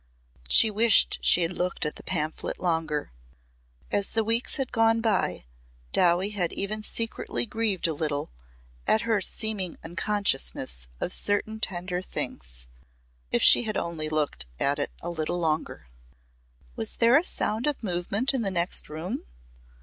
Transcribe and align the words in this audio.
She 0.49 0.71
wished 0.71 1.19
she 1.21 1.41
had 1.43 1.53
looked 1.53 1.85
at 1.85 1.95
the 1.95 2.01
pamphlet 2.01 2.59
longer. 2.59 3.11
As 3.91 4.09
the 4.09 4.23
weeks 4.23 4.55
had 4.55 4.71
gone 4.71 4.99
by 4.99 5.45
Dowie 5.93 6.31
had 6.31 6.51
even 6.53 6.81
secretly 6.81 7.45
grieved 7.45 7.85
a 7.87 7.93
little 7.93 8.31
at 8.87 9.01
her 9.03 9.21
seeming 9.21 9.77
unconsciousness 9.83 10.87
of 10.99 11.13
certain 11.13 11.59
tender 11.59 12.01
things. 12.01 12.65
If 13.31 13.43
she 13.43 13.61
had 13.61 13.77
only 13.77 14.09
looked 14.09 14.47
at 14.59 14.79
it 14.79 14.89
a 15.03 15.09
little 15.11 15.37
longer. 15.37 15.85
"Was 16.75 16.93
there 16.95 17.15
a 17.15 17.23
sound 17.23 17.67
of 17.67 17.83
movement 17.83 18.33
in 18.33 18.41
the 18.41 18.49
next 18.49 18.89
room?" 18.89 19.23